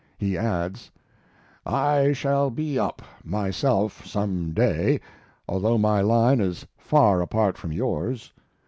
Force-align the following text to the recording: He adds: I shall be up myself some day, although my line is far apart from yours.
He 0.17 0.35
adds: 0.35 0.89
I 1.63 2.11
shall 2.13 2.49
be 2.49 2.79
up 2.79 3.03
myself 3.23 4.03
some 4.03 4.51
day, 4.51 4.99
although 5.47 5.77
my 5.77 6.01
line 6.01 6.39
is 6.41 6.65
far 6.75 7.21
apart 7.21 7.55
from 7.55 7.71
yours. 7.71 8.33